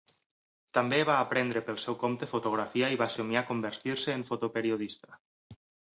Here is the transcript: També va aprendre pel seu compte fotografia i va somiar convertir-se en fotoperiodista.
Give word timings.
També 0.77 1.01
va 1.09 1.17
aprendre 1.25 1.61
pel 1.67 1.77
seu 1.83 1.97
compte 2.05 2.29
fotografia 2.33 2.89
i 2.95 2.99
va 3.05 3.11
somiar 3.17 3.47
convertir-se 3.53 4.19
en 4.21 4.29
fotoperiodista. 4.31 5.21